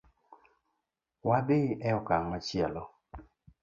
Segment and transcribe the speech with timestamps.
[1.27, 2.83] Wadhi e okang’ machielo